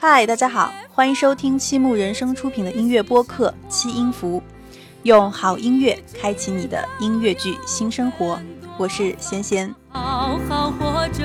[0.00, 4.40] 嗨，大家好，欢迎收听七木人生出品的音乐播客《七音符》，
[5.02, 8.40] 用好音乐开启你的音乐剧新生活。
[8.78, 9.74] 我是仙仙。
[9.90, 11.22] 好好活着，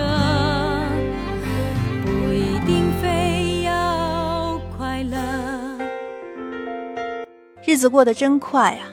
[7.68, 8.88] 日子过得真快啊！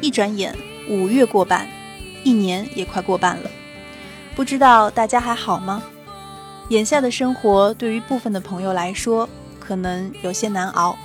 [0.00, 0.52] 一转眼
[0.90, 1.64] 五月过半，
[2.24, 3.48] 一年也快过半了。
[4.34, 5.80] 不知道大家还好吗？
[6.70, 9.28] 眼下的生活对于部分的朋友来说，
[9.60, 10.98] 可能有些难熬。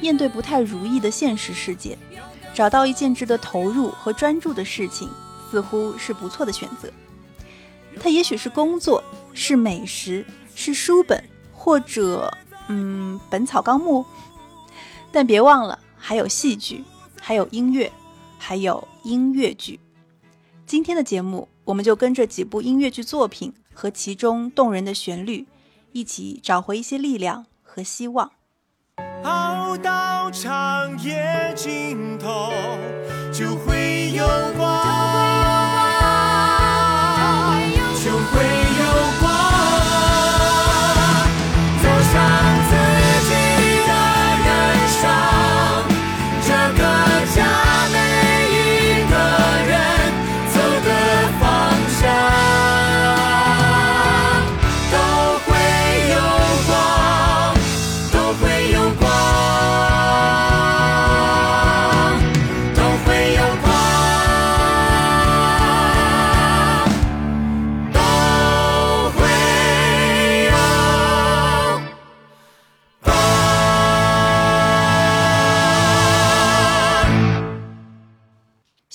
[0.00, 1.98] 面对不太如意的现实世界，
[2.54, 5.06] 找到一件值得投入和专注的事情。
[5.50, 6.88] 似乎是不错的选择。
[8.00, 10.24] 它也许是工作，是美食，
[10.54, 12.32] 是书本，或者
[12.68, 14.00] 嗯，《本草纲目》。
[15.12, 16.84] 但别忘了，还有戏剧，
[17.20, 17.92] 还有音乐，
[18.38, 19.78] 还有音乐剧。
[20.64, 25.46] 今天的节目，我们就跟着几部音乐剧作品和其中动人的旋律，
[25.92, 28.30] 一起找回一些力量和希望。
[29.24, 32.52] 熬到长夜尽头，
[33.32, 34.87] 就会有光。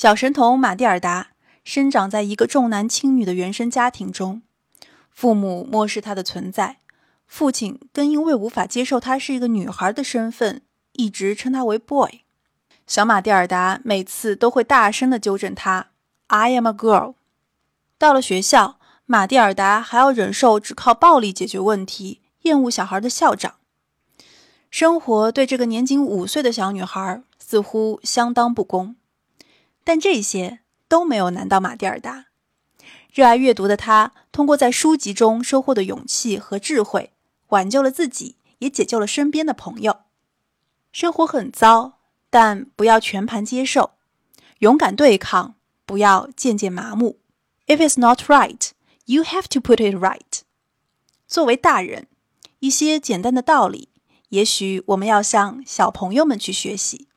[0.04, 1.30] 小神童马蒂尔达
[1.64, 4.42] 生长在一个重男轻女的原生家庭中，
[5.10, 6.80] 父母漠视她的存在，
[7.26, 12.20] 父亲更因为无法接受她是一个女孩的身份，一直称她为 boy。
[12.86, 15.92] 小马蒂尔达每次都会大声地纠正他
[16.28, 17.14] ：“I am a girl。”
[17.98, 23.54] 到了学校，马蒂尔达还要忍受只靠暴力解决问题、厌恶小孩的校长。
[24.70, 28.98] 生活对这个年仅五岁的小女孩似乎相当不公。
[29.84, 32.26] 但这些都没有难倒马蒂尔达。
[33.12, 37.12] 热爱阅读的他，通过在书籍中收获的勇气和智慧，
[37.50, 40.02] 挽救了自己，也解救了身边的朋友。
[40.92, 42.00] 生活很糟，
[42.30, 43.92] 但不要全盘接受，
[44.60, 45.56] 勇敢对抗，
[45.86, 47.20] 不要渐渐麻木。
[47.68, 48.72] If it's not right,
[49.06, 50.42] you have to put it right。
[51.28, 52.08] 作为大人，
[52.60, 53.90] 一些简单的道理，
[54.30, 57.08] 也许我们要向小朋友们去学习。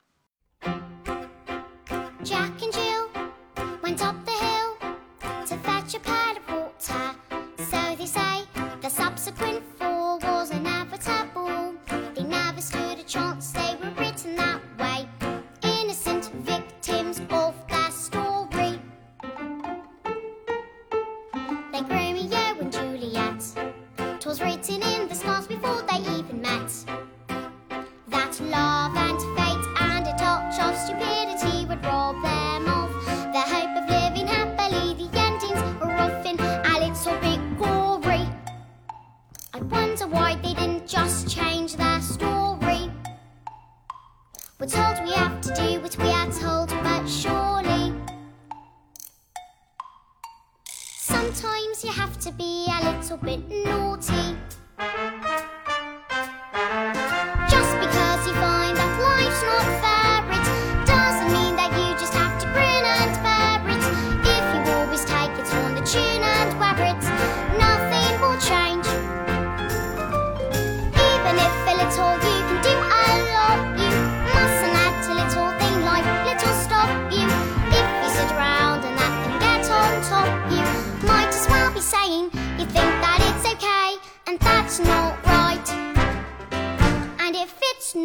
[53.06, 53.75] so bitten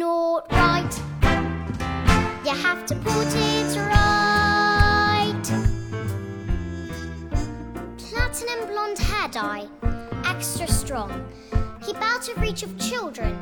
[0.02, 0.94] not right.
[2.44, 5.44] You have to put it right.
[7.98, 9.68] Platinum blonde hair dye,
[10.24, 11.12] extra strong.
[11.86, 13.32] Keep out of reach of children.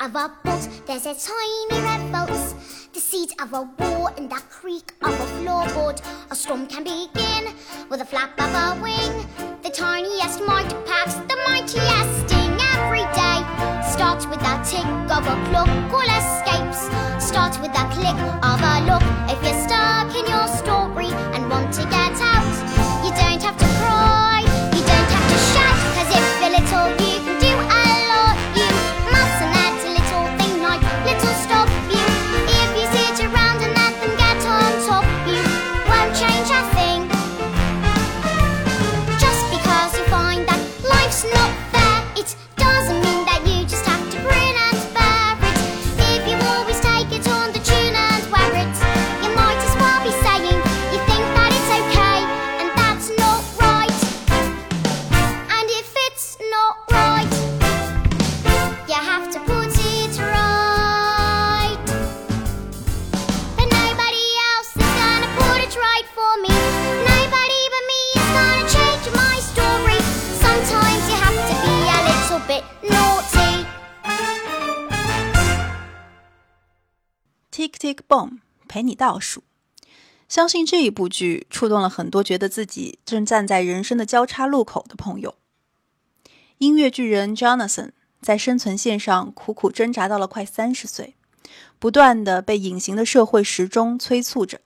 [0.00, 2.28] Of a boat, there's a tiny red boat.
[2.92, 6.02] The seed of a war in the creak of a floorboard.
[6.30, 7.54] A storm can begin
[7.88, 9.26] with a flap of a wing.
[9.62, 13.38] The tiniest might packs the mightiest sting every day.
[13.94, 14.86] Starts with the tick
[15.16, 16.90] of a clock, all escapes.
[17.24, 18.18] Starts with the click
[18.50, 19.04] of a look.
[19.30, 22.01] If you're stuck in your story and want to get
[79.02, 79.42] 倒数。
[80.28, 85.34] 相信这一部剧触动了很多觉得自己正站在人生的交叉路口的朋友。
[86.58, 87.90] 音乐巨人 Jonathan
[88.20, 91.16] 在生存线上苦苦挣扎到了快三十岁，
[91.80, 94.60] 不断的被隐形的社会时钟催促着。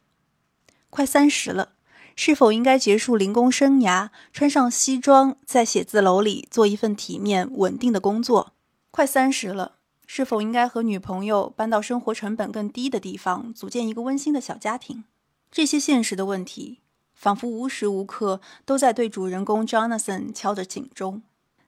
[0.90, 1.72] 快三十了，
[2.14, 8.52] 是否应该结束零工生涯，穿上西装，在写字楼里做一份体面稳定的工作？
[8.90, 9.76] 快三十了。
[10.06, 15.04] 是否应该和女朋友搬到生活成本更低的地方，组建一个温馨的小家庭？
[15.50, 16.80] 这些现实的问题，
[17.14, 21.22] 仿佛无时无刻都在对主人公 Jonathan 敲着警钟。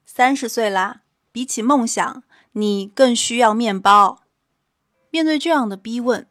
[0.06, 1.02] 三十岁啦，
[1.32, 4.22] 比起梦想，你更需要面包。
[5.10, 6.26] 面对这样的逼问，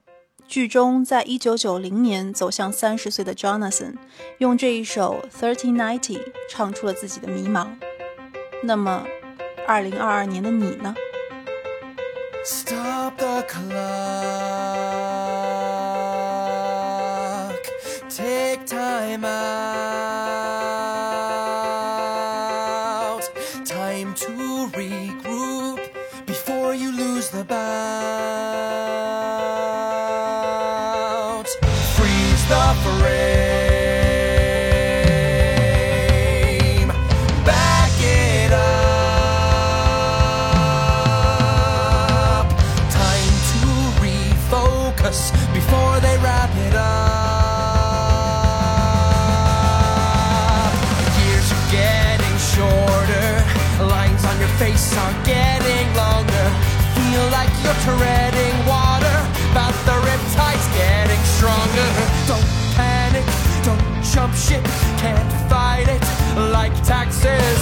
[0.48, 3.95] 剧中在一九九零年走向三十岁的 Jonathan，
[4.38, 6.18] 用这一首《Thirty Ninety》
[6.50, 7.68] 唱出了自己的迷茫。
[8.63, 9.06] 那么，
[9.68, 10.95] 二零二二年的你呢？
[12.49, 13.67] Stop the clock.
[18.09, 19.33] Take time out.
[23.65, 25.89] Time to regroup
[26.25, 29.46] before you lose the bout.
[64.47, 64.63] Ship.
[64.97, 66.01] Can't fight it
[66.51, 67.56] like taxes.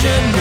[0.00, 0.37] passion.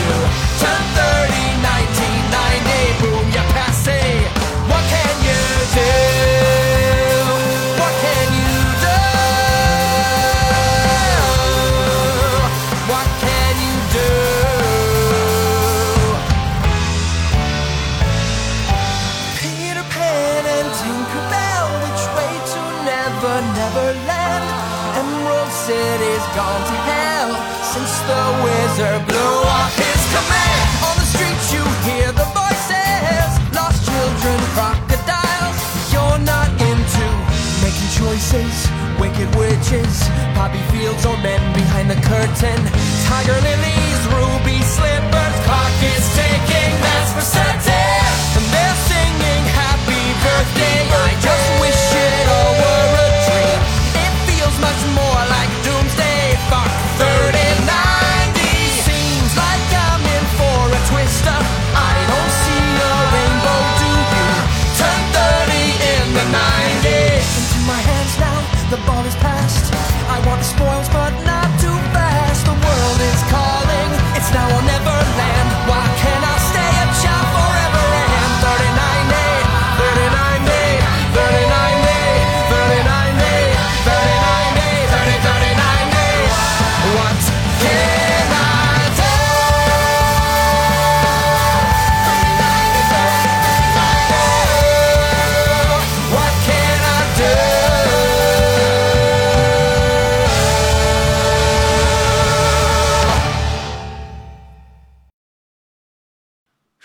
[39.72, 39.90] Wicked
[40.34, 42.60] poppy fields or men behind the curtain,
[43.06, 45.36] tiger lilies, ruby slippers.
[45.46, 47.67] Clock is ticking, that's for certain.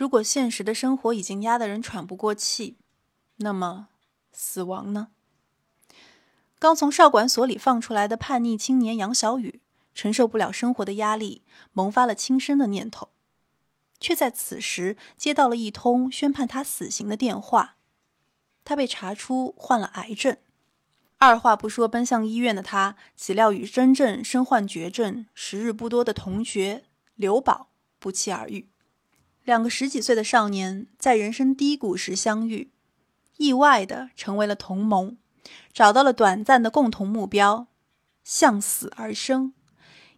[0.03, 2.77] 如果现实的生活已经压得人喘不过气，
[3.37, 3.87] 那么
[4.33, 5.11] 死亡呢？
[6.59, 9.61] 刚从少管所里放出来的叛逆青年杨小雨，
[9.95, 13.11] 承受不了生活的压力，萌发了轻生的念头，
[14.01, 17.77] 却在此时接到了一通宣判他死刑的电话。
[18.65, 20.37] 他被查出患了癌症，
[21.19, 27.69] 二话不说奔向医院的他，岂料与真正身患绝症、时日不多的同学刘宝
[28.01, 28.72] 不期而遇。
[29.45, 32.71] 两个十几岁的少年在人生低谷时相遇，
[33.39, 35.17] 意外的成为了同盟，
[35.73, 37.67] 找到了短暂的共同目标，
[38.23, 39.53] 向死而生，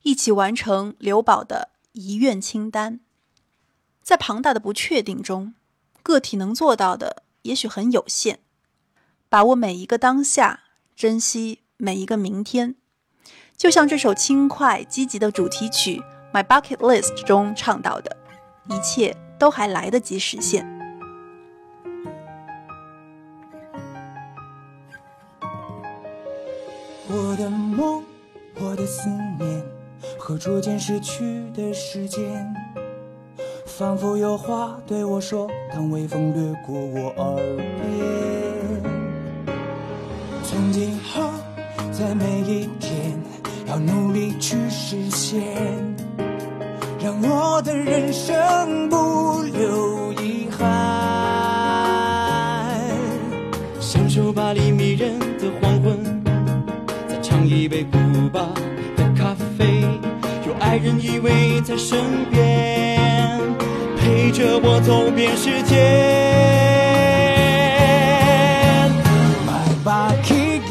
[0.02, 3.00] 一起完成刘宝的遗愿清单。
[4.02, 5.54] 在庞大的不确定中，
[6.02, 8.40] 个体能做到的也许很有限。
[9.30, 10.64] 把握每一个当下，
[10.94, 12.74] 珍惜每一个明天，
[13.56, 16.02] 就像这首轻快积极的主题曲
[16.34, 18.23] 《My Bucket List》中唱到的。
[18.68, 20.66] 一切都还来得及实现。
[27.06, 28.02] 我的梦，
[28.60, 29.62] 我的思念，
[30.18, 32.54] 和逐渐逝去的时间，
[33.66, 38.82] 仿佛有话对我说，当微风掠过我耳边。
[40.42, 41.30] 从今后，
[41.92, 43.20] 在每一天，
[43.66, 45.93] 要努力去实现。
[47.04, 50.64] 让我的人生不留遗憾，
[53.78, 56.02] 享受巴黎迷人的黄昏，
[57.06, 57.98] 再尝一杯古
[58.32, 58.40] 巴
[58.96, 59.82] 的咖啡，
[60.46, 63.38] 有爱人依偎在身边，
[64.00, 65.76] 陪着我走遍世界。
[69.44, 70.62] My bucket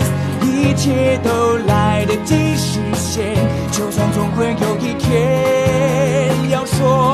[0.00, 0.10] list，
[0.42, 3.33] 一切都来得及实现，
[3.76, 7.13] 就算总会有一天要说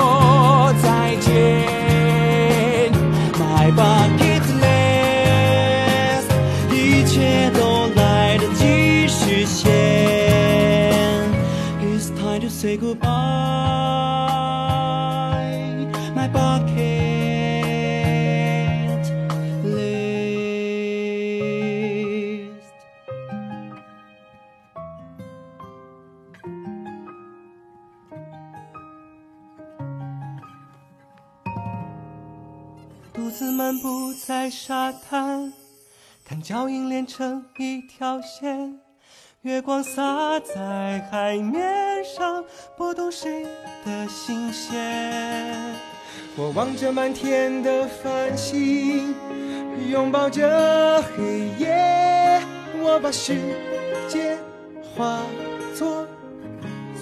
[34.30, 35.52] 在沙滩，
[36.24, 38.78] 看脚印连成一条线，
[39.42, 41.60] 月光洒在海面
[42.04, 42.44] 上，
[42.76, 43.44] 拨动谁
[43.84, 45.74] 的心弦？
[46.36, 49.16] 我望着满天的繁星，
[49.90, 52.40] 拥抱着黑夜，
[52.84, 53.36] 我把世
[54.08, 54.38] 界
[54.94, 55.22] 化
[55.74, 56.06] 作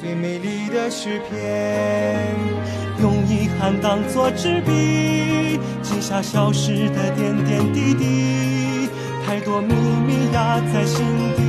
[0.00, 2.26] 最美丽的诗篇，
[3.28, 8.88] 遗憾当作纸笔，记下消失的点点滴滴。
[9.26, 11.04] 太多秘密压在心
[11.36, 11.42] 底，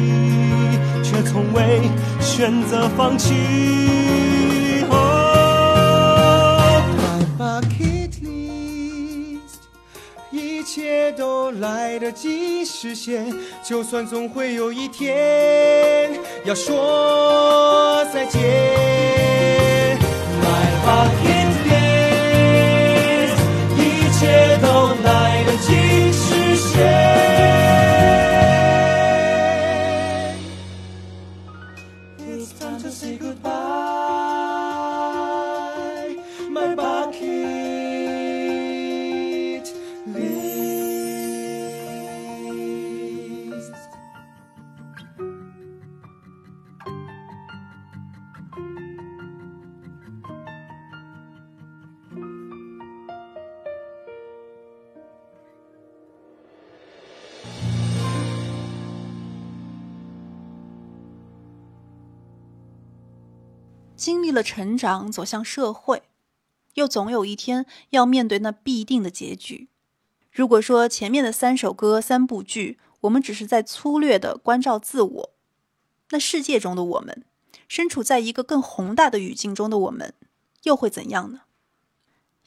[1.02, 1.82] 却从未
[2.20, 3.34] 选择放弃。
[4.90, 9.62] 哦，My bucket list，
[10.32, 13.34] 一切都来得及实现，
[13.64, 16.12] 就算总会有一天
[16.44, 18.42] 要说再见。
[20.42, 21.49] My bucket
[26.80, 27.19] yeah.
[64.10, 66.02] 经历了成长，走向社会，
[66.74, 69.68] 又总有一天要面对那必定的结局。
[70.32, 75.30] 如果说前面的三首歌、三部剧，我们只是在粗略的关照自我，
[76.10, 77.24] 那世界中的我们，
[77.68, 80.16] 身处在一个更宏大的语境中的我们，
[80.64, 81.42] 又会怎样呢？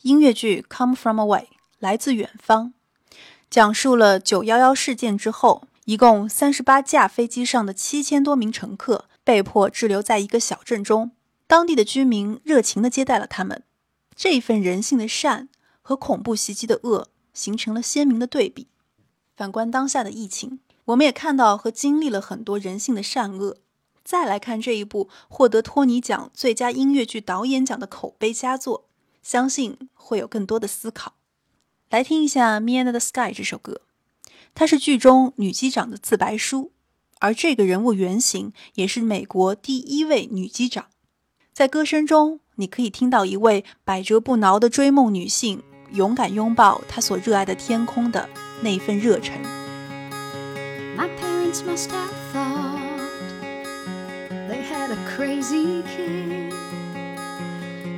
[0.00, 1.42] 音乐剧《Come From Away》
[1.78, 2.75] 来自远方，
[3.49, 11.12] 讲述了九幺幺事件之后，一共三十八架飞机上的七千多名乘客被迫滞留在一个小镇中，
[11.52, 13.62] 当地的居民热情地接待了他们。
[14.16, 15.50] 这一份人性的善
[15.82, 17.09] 和恐怖袭击的恶。
[17.35, 18.68] 形成了鲜明的对比。
[19.37, 23.59] 反观当下的疫情，我们也看到和经历了很多人性的善恶。
[24.04, 28.88] 再来看这一部获得托尼奖最佳音乐剧导演奖的口碑佳作，
[29.23, 31.14] 相信会有更多的思考。
[31.88, 33.80] 来听一下《Me and the Sky》这首歌，
[34.54, 36.73] 它是剧中女机长的自白书，
[37.21, 40.88] 而这个人物原型也是美国第一位女机长。
[41.52, 45.62] 在歌声中，你可以听到一位百折不挠的追梦女性。
[45.92, 48.26] 勇敢拥抱他所热爱的天空的
[48.62, 49.35] 那份热忱。
[50.96, 52.81] My parents must have thought
[54.48, 56.55] they had a crazy kid.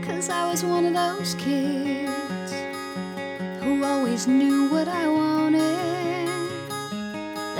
[0.04, 2.52] Cause I was one of those kids
[3.62, 5.93] who always knew what I wanted.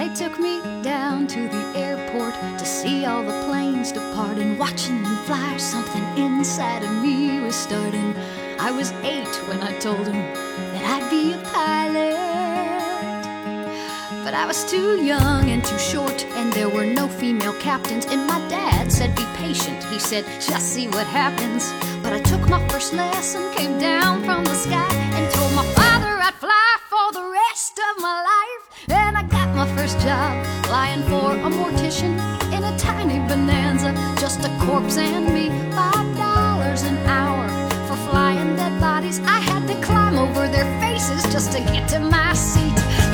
[0.05, 5.03] They took me down to the airport to see all the planes depart and watching
[5.03, 5.57] them fly.
[5.57, 8.14] Something inside of me was starting.
[8.61, 10.21] I was eight when I told him
[10.75, 12.35] that I'd be a pilot.
[14.23, 18.05] But I was too young and too short, and there were no female captains.
[18.05, 19.83] And my dad said, Be patient.
[19.85, 21.73] He said, Just see what happens.
[22.03, 25.74] But I took my first lesson, came down from the sky, and told my
[30.05, 30.37] job
[30.67, 32.12] flying for a mortician
[32.53, 33.90] in a tiny bonanza,
[34.21, 37.49] just a corpse and me, five dollars an hour
[37.88, 39.19] for flying dead bodies.
[39.21, 43.13] I had to climb over their faces just to get to my seat.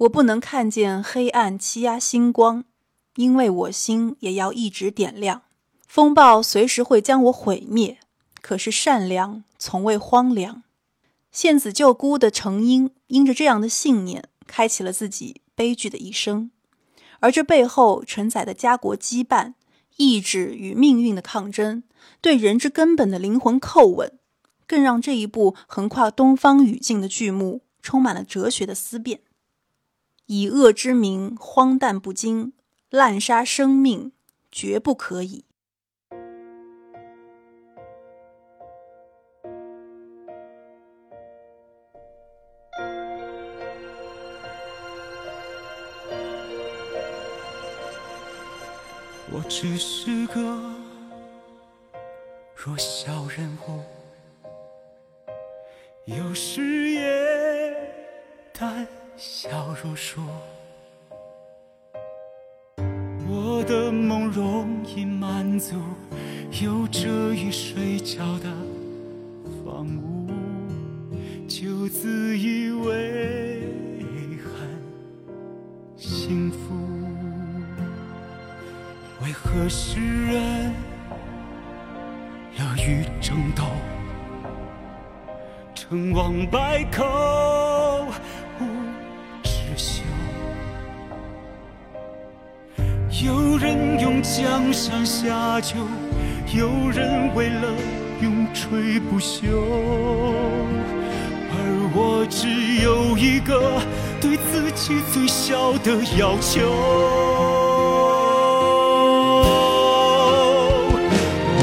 [0.00, 2.64] 我不能看见黑暗欺压星光，
[3.16, 5.42] 因为我心也要一直点亮。
[5.86, 7.98] 风暴随时会将我毁灭，
[8.40, 10.62] 可是善良从未荒凉。
[11.30, 16.50] 献子救孤的程婴因着这样的信念，开启了自己悲剧的一生。
[17.18, 19.52] 而这背后承载的家国羁绊、
[19.98, 21.82] 意志与命运的抗争，
[22.22, 24.18] 对人之根本的灵魂叩问，
[24.66, 29.20] 更让这一部横跨东方语境的剧目充满了哲学的思辨。
[30.32, 32.52] 以恶之名，荒诞不经，
[32.88, 34.12] 滥杀生命，
[34.52, 35.44] 绝不可以。
[49.32, 50.40] 我只是个
[52.54, 53.82] 弱小人物，
[56.04, 57.74] 有时也
[58.52, 58.86] 胆
[59.22, 59.50] 小
[59.84, 60.22] 如鼠。
[63.28, 65.76] 我的梦容易满足，
[66.62, 68.48] 有遮雨睡觉的
[69.62, 70.26] 房屋，
[71.46, 73.60] 就自以为
[74.38, 74.52] 很
[75.98, 76.74] 幸福。
[79.22, 80.72] 为何世人
[82.56, 83.64] 乐于争斗，
[85.74, 88.06] 成王败寇
[93.22, 95.76] 有人用江山下酒，
[96.54, 97.68] 有人为了
[98.22, 99.46] 永垂不朽，
[101.50, 101.54] 而
[101.94, 102.48] 我只
[102.82, 103.80] 有一个
[104.20, 106.60] 对自己最小的要求。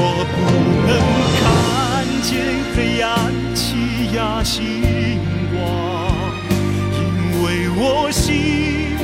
[0.00, 0.02] 我
[0.34, 0.36] 不
[0.86, 0.90] 能
[1.40, 1.42] 看
[2.22, 2.30] 见
[2.76, 3.08] 黑暗
[3.54, 3.66] 欺
[4.14, 4.97] 压星光，因为
[7.90, 8.96] 我心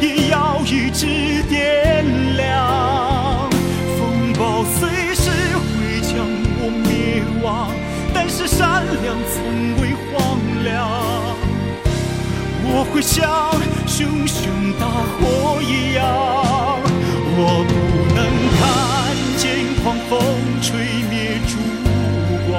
[0.00, 2.02] 也要一直点
[2.38, 3.50] 亮。
[3.98, 5.28] 风暴随时
[5.60, 6.16] 会将
[6.58, 7.70] 我灭亡，
[8.14, 9.36] 但是善良从
[9.80, 10.12] 未荒
[10.64, 10.72] 凉。
[12.66, 13.20] 我会像
[13.86, 16.02] 熊熊大火一样，
[17.36, 17.72] 我不
[18.14, 18.18] 能
[18.56, 18.60] 看
[19.36, 19.44] 见
[19.82, 20.12] 狂风
[20.62, 20.72] 吹
[21.10, 21.52] 灭烛
[22.48, 22.52] 光，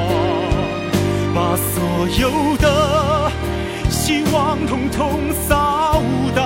[1.33, 2.65] 把所有的
[4.05, 5.99] 希望统统扫
[6.35, 6.43] 荡。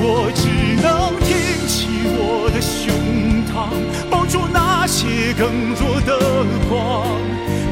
[0.00, 0.48] 我只
[0.80, 1.36] 能挺
[1.68, 2.88] 起我的胸
[3.44, 3.68] 膛，
[4.08, 6.18] 抱住那些更弱的
[6.70, 7.04] 光，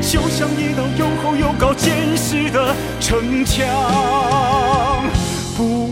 [0.02, 3.66] 就像一道又厚又高、坚实的城墙。
[5.56, 5.87] 不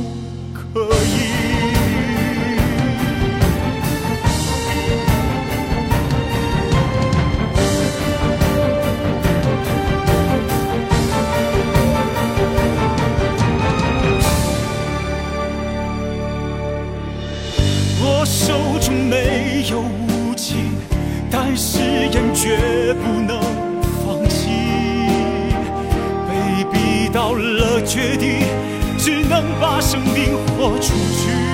[18.46, 20.54] 手中没有武器，
[21.28, 23.40] 但誓言绝不能
[24.04, 24.50] 放弃。
[26.28, 28.44] 被逼到了绝地，
[28.96, 31.45] 只能把生命豁出去。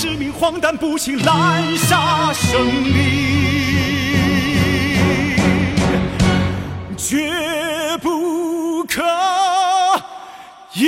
[0.00, 2.94] 之名，荒诞不起滥杀生灵，
[6.96, 9.02] 绝不可
[10.74, 10.86] 以。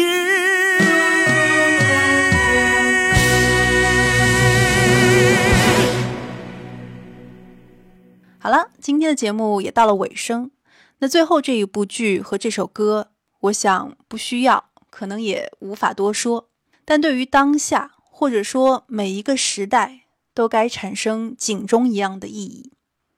[8.38, 10.52] 好了，今天的节目也到了尾声。
[11.00, 13.08] 那最后这一部剧和这首歌，
[13.40, 16.48] 我想不需要，可能也无法多说。
[16.84, 17.90] 但对于当下，
[18.20, 20.02] 或者说每一个时代，
[20.34, 22.70] 都该产生警钟一样的意义。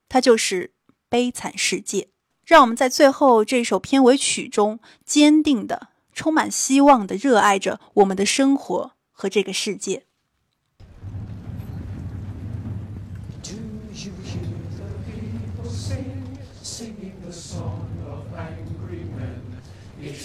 [0.07, 0.67] 它就是
[1.09, 2.03] 《悲惨世界》，
[2.45, 10.05] 让我们在最后这首片尾曲中，坚定的、充满希望的热爱着我们的生活和这个世界。
[13.43, 13.55] Do
[13.91, 14.39] you hear
[14.77, 19.41] the people sing, singing the song of angry men?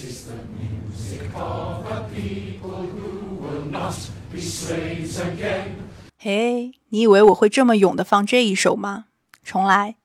[0.03, 3.95] Is the music of a people who will not
[4.31, 5.75] be slaves again.
[6.17, 9.05] 嘿，你以为我会这么勇的放这一首吗？
[9.43, 9.95] 重来，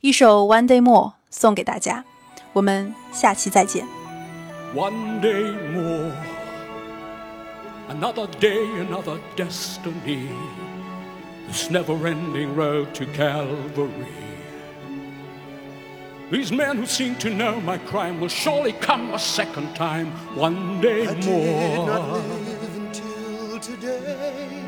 [0.00, 2.04] 一首《One Day More》送给大家，
[2.52, 3.86] 我们下期再见。
[4.74, 6.12] One day more,
[7.88, 10.28] another day, another destiny.
[11.48, 14.25] This never ending road to Calvary.
[16.28, 20.80] These men who seem to know my crime will surely come a second time, one
[20.80, 21.24] day I did
[21.86, 24.66] not live until today.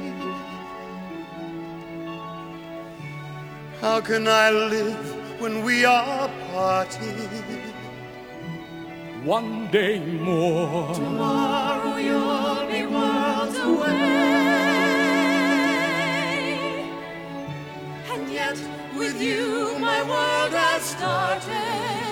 [3.81, 7.16] How can I live when we are parted?
[9.25, 10.94] One day more.
[10.94, 13.99] Tomorrow you'll be worlds away.
[18.12, 18.57] And yet,
[18.99, 22.08] with you, my world has started.